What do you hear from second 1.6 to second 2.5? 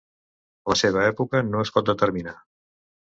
es pot determinar.